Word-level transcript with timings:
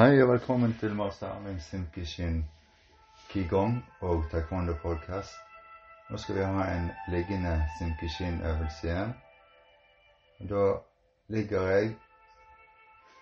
Hei 0.00 0.22
og 0.22 0.28
velkommen 0.28 0.72
til 0.80 0.94
Master 0.96 1.26
Erling 1.28 1.58
Simkishin 1.60 2.36
Qigong 3.28 3.74
og 4.00 4.22
Taekwondo 4.30 4.72
podcast. 4.82 5.34
Nå 6.10 6.16
skal 6.16 6.36
vi 6.38 6.44
ha 6.44 6.62
en 6.72 6.86
liggende 7.12 7.50
Simkishin-øvelse 7.78 8.86
igjen. 8.86 9.10
Da 10.52 10.62
ligger 11.28 11.66
jeg 11.70 11.90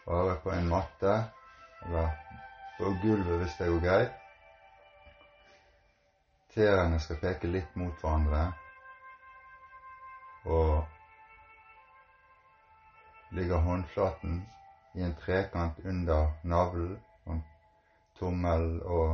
bare 0.07 0.37
på 0.43 0.51
en 0.51 0.69
matte, 0.69 1.15
eller 1.87 2.09
på 2.77 2.93
gulvet 3.03 3.39
hvis 3.41 3.57
det 3.59 3.67
går 3.73 3.83
greit. 3.87 4.13
Tærne 6.55 7.01
skal 7.01 7.19
peke 7.25 7.51
litt 7.51 7.75
mot 7.75 8.05
hverandre. 8.05 8.53
Og 10.45 10.87
ligger 13.31 13.67
håndflaten 13.67 14.47
i 14.99 15.03
en 15.07 15.15
trekant 15.23 15.79
under 15.85 16.33
navlen. 16.43 16.97
Sånn 17.25 17.43
tommel 18.19 18.65
og 18.83 19.13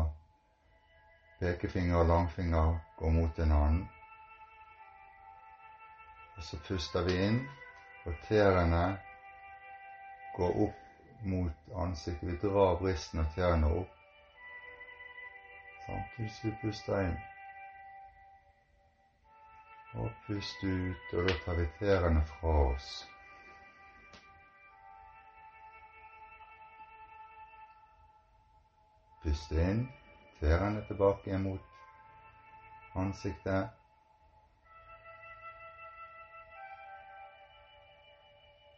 pekefinger 1.40 2.00
og 2.00 2.08
langfinger 2.08 2.78
går 2.98 3.12
mot 3.18 3.42
en 3.44 3.52
annen. 3.58 3.82
Og 6.36 6.46
så 6.48 6.58
puster 6.66 7.04
vi 7.06 7.18
inn, 7.26 7.42
og 8.04 8.16
tærne 8.28 8.84
går 10.36 10.56
opp 10.66 10.80
mot 11.34 11.76
ansiktet. 11.84 12.32
Vi 12.32 12.40
drar 12.48 12.80
bristen 12.80 13.22
og 13.22 13.30
tærne 13.36 13.70
opp 13.82 13.94
samtidig 15.86 16.32
som 16.32 16.50
vi 16.50 16.56
puster 16.62 17.00
inn. 17.06 17.16
Og 19.94 20.10
pust 20.26 20.64
ut, 20.64 21.12
og 21.12 21.28
da 21.28 21.34
tar 21.44 21.60
vi 21.60 21.66
tærne 21.78 22.24
fra 22.26 22.54
oss. 22.74 22.94
Pust 29.24 29.50
inn, 29.50 29.92
tærne 30.40 30.86
tilbake 30.86 31.38
mot 31.38 31.60
ansiktet. 32.94 33.70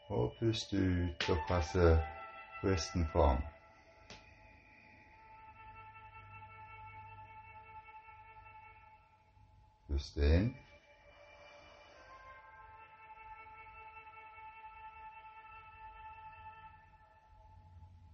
Og 0.09 0.33
puste 0.39 0.77
ut 0.77 1.29
og 1.31 1.39
presse 1.48 1.89
brysten 2.62 3.09
fram. 3.12 3.43
Puste 9.89 10.31
inn. 10.37 10.48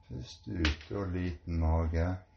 Pust 0.09 0.49
ut 0.49 0.93
og 0.97 1.09
liten 1.13 1.61
mage. 1.61 2.32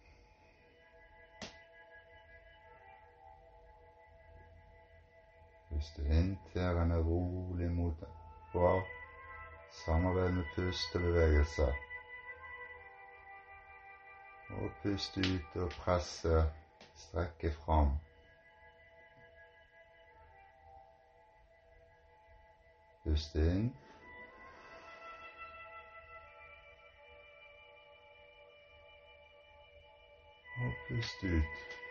Tærne 6.54 6.98
rolig 6.98 7.72
mot 7.72 7.94
hver. 8.52 8.82
Samarbeid 9.72 10.32
med 10.32 10.44
pust 10.56 10.96
og 10.96 11.02
bevegelse. 11.02 11.66
Og 14.50 14.70
pust 14.84 15.18
ut 15.18 15.62
og 15.62 15.70
presse, 15.70 16.44
strekke 16.96 17.52
fram. 17.52 17.98
Pust 23.04 23.36
inn. 23.36 23.76
Og 30.58 30.74
pust 30.88 31.24
ut. 31.24 31.85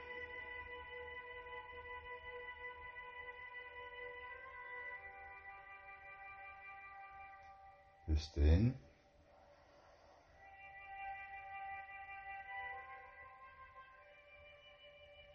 Pust 8.14 8.36
inn. 8.36 8.69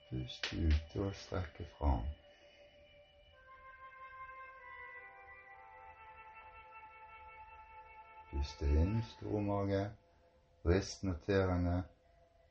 Pust 0.09 0.53
ut 0.53 0.95
og 0.95 1.09
strekke 1.15 1.65
fram. 1.73 2.05
Puste 8.29 8.71
inn, 8.71 8.95
stormage. 9.09 9.83
mage, 10.63 10.87
noterende 11.03 11.83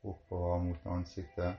oppover 0.04 0.60
mot 0.68 0.92
ansiktet. 0.98 1.56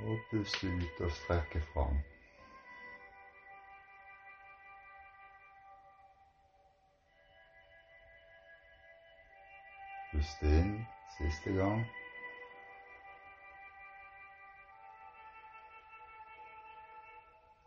Og 0.00 0.18
puste 0.32 0.72
ut 0.72 1.04
og 1.04 1.16
strekke 1.20 1.66
fram. 1.74 2.04
Pust 10.14 10.42
inn 10.42 10.86
siste 11.18 11.52
gang. 11.52 11.80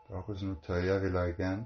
Det 0.08 0.14
er 0.14 0.20
akkurat 0.22 0.40
som 0.40 0.54
noen 0.54 0.62
tøyer 0.64 1.02
vi 1.04 1.10
legger. 1.12 1.58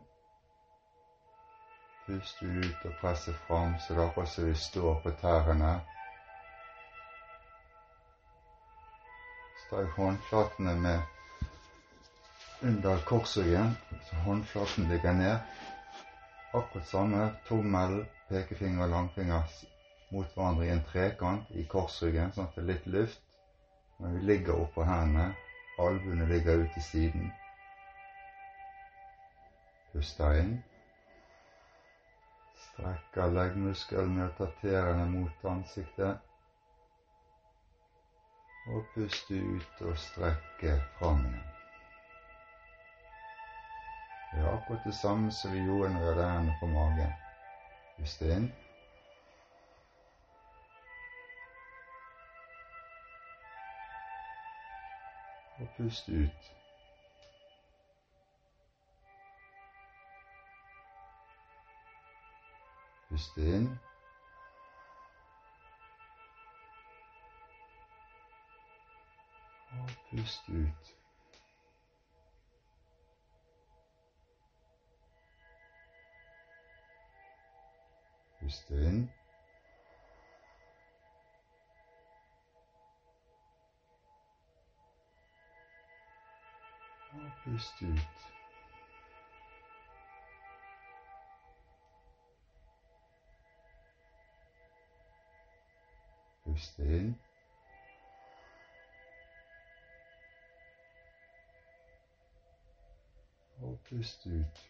Pust 2.08 2.42
ut 2.42 2.88
og 2.90 2.98
presse 3.04 3.34
fram, 3.46 3.76
så 3.78 3.94
det 3.94 4.02
er 4.02 4.08
akkurat 4.08 4.34
som 4.34 4.50
vi 4.50 4.56
står 4.58 4.98
på 5.04 5.14
tærne. 5.22 5.72
Jeg 9.72 9.92
håndflatene 9.96 10.74
med 10.76 11.02
under 12.62 13.06
korsryggen, 13.06 13.78
så 14.10 14.16
håndflaten 14.26 14.90
ligger 14.90 15.14
ned. 15.14 15.38
Akkurat 16.54 16.88
samme. 16.88 17.30
Tommel, 17.48 18.02
pekefinger 18.30 18.84
og 18.84 18.90
langfinger 18.90 19.46
mot 20.12 20.34
hverandre 20.36 20.66
i 20.68 20.72
en 20.74 20.84
trekant 20.86 21.52
i 21.56 21.64
korsryggen, 21.72 22.34
sånn 22.36 22.50
at 22.50 22.56
det 22.56 22.64
er 22.64 22.70
litt 22.72 22.88
luft. 22.96 23.22
Men 24.00 24.18
vi 24.18 24.26
ligger 24.32 24.60
oppå 24.64 24.84
hendene. 24.84 25.32
Albuene 25.80 26.26
ligger 26.30 26.64
ut 26.64 26.74
til 26.74 26.84
siden. 26.84 27.30
Puster 29.94 30.36
inn. 30.40 30.52
Strekker 32.66 33.32
leggmusklene 33.36 34.18
med 34.18 34.36
tar 34.38 34.52
tærne 34.62 35.06
mot 35.12 35.48
ansiktet. 35.54 36.20
Og 38.72 38.84
puste 38.96 39.40
ut 39.56 39.82
og 39.88 39.98
strekke 39.98 40.76
fram 41.00 41.26
igjen. 41.26 41.48
Det 44.32 44.40
er 44.40 44.52
akkurat 44.54 44.86
det 44.86 44.96
samme 44.96 45.32
som 45.36 45.52
vi 45.52 45.64
gjorde 45.66 45.90
når 45.94 46.00
vi 46.00 46.12
hadde 46.12 46.28
hendene 46.32 46.58
på 46.60 46.68
magen. 46.72 47.16
Puste 47.98 48.30
inn. 48.36 48.52
Og 55.62 55.68
pust 55.78 56.10
ut. 56.10 56.52
Pust 63.10 63.38
inn. 63.38 63.80
Og 69.72 69.90
pust 70.10 70.50
ut. 70.50 70.98
Og 87.14 87.32
pust 87.44 87.82
ut. 87.82 88.32
Pust 96.44 96.80
inn. 96.80 97.20
Og 103.62 103.80
pust 103.90 104.26
ut. 104.26 104.64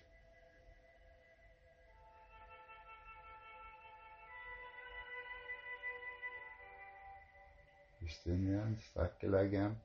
Pust 8.00 8.26
inn 8.26 8.48
igjen, 8.48 8.76
strekke 8.90 9.28
leggen. 9.28 9.82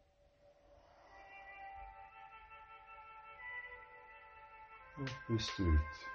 pust 5.26 5.60
ut. 5.60 6.06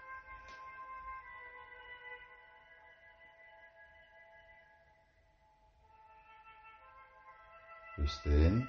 Pust 7.96 8.26
inn. 8.26 8.68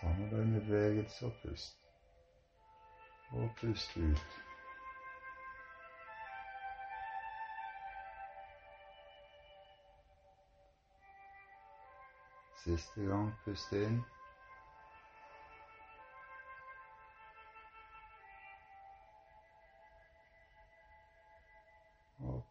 Samarbeid 0.00 0.46
med 0.46 0.60
bevegelse 0.60 1.26
og 1.26 1.32
pust. 1.42 1.76
Og 3.32 3.50
pust 3.60 3.96
ut. 3.96 4.40
Siste 12.64 13.00
gang 13.00 13.32
pust 13.44 13.72
inn. 13.72 14.02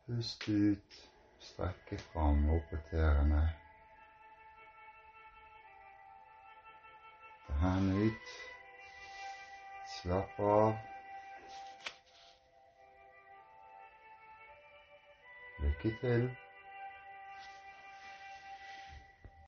Pust 0.10 0.50
ut. 0.50 0.94
Strekke 1.40 1.98
fram 1.98 2.50
opp 2.50 2.70
på 2.72 2.78
tærne. 2.90 3.42
Ta 7.48 7.58
hendene 7.62 8.10
ut. 8.10 8.34
Slapp 9.94 10.42
av. 10.50 10.76
Lykke 15.62 15.96
til. 16.02 16.30